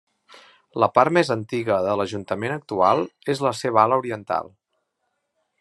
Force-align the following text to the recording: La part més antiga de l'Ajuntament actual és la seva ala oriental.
La 0.83 0.87
part 0.93 1.13
més 1.17 1.29
antiga 1.35 1.77
de 1.89 1.93
l'Ajuntament 2.01 2.55
actual 2.57 3.05
és 3.35 3.45
la 3.49 3.55
seva 3.63 3.83
ala 3.87 4.03
oriental. 4.05 4.55